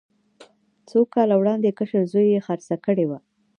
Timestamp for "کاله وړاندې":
1.13-1.75